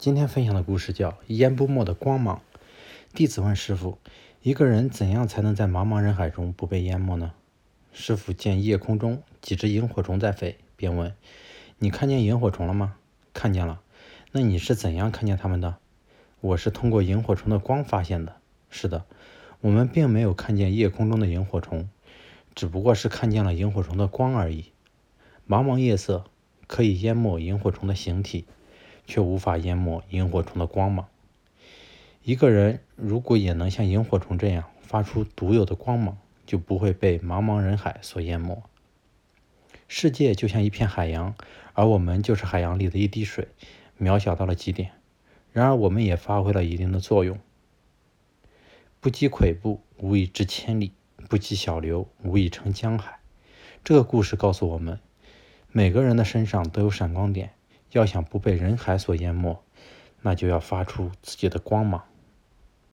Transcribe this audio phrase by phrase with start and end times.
[0.00, 2.40] 今天分享的故事叫《烟不没的光芒》。
[3.12, 3.98] 弟子问师傅
[4.40, 7.34] ：“一个人怎样才能在茫茫人海中不被淹没呢？”
[7.92, 11.14] 师傅见夜空中几只萤火虫在飞，便问
[11.76, 12.96] ：“你看见萤火虫了吗
[13.34, 13.82] ？”“看见了。
[14.32, 15.76] ”“那你是怎样看见它们的
[16.40, 18.36] ？”“我是通过萤火虫的光发现的。
[18.70, 19.04] ”“是的，
[19.60, 21.90] 我们并没有看见夜空中的萤火虫，
[22.54, 24.72] 只不过是看见了萤火虫的光而已。
[25.46, 26.24] 茫茫夜色
[26.66, 28.46] 可以淹没萤火虫的形体。”
[29.10, 31.08] 却无法淹没萤火虫的光芒。
[32.22, 38.62] 一个人如果也能像萤火虫这样发出独有的光芒，就不会被茫茫人海所淹没。
[39.88, 41.34] 世界就像一片海洋，
[41.72, 43.48] 而我们就是海洋里的一滴水，
[44.00, 44.92] 渺小到了极点。
[45.52, 47.36] 然而，我们也发挥了一定的作用。
[49.00, 50.92] 不积跬步，无以至千里；
[51.28, 53.18] 不积小流，无以成江海。
[53.82, 55.00] 这个故事告诉我们，
[55.72, 57.54] 每个人的身上都有闪光点。
[57.92, 59.58] 要想不被人海所淹没，
[60.22, 62.04] 那就要发出自己的光芒。